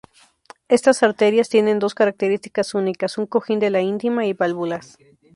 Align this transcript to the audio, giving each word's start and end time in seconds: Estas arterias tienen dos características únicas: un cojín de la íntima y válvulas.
Estas 0.67 1.03
arterias 1.03 1.47
tienen 1.47 1.77
dos 1.77 1.93
características 1.93 2.73
únicas: 2.73 3.19
un 3.19 3.27
cojín 3.27 3.59
de 3.59 3.69
la 3.69 3.81
íntima 3.81 4.25
y 4.25 4.33
válvulas. 4.33 4.97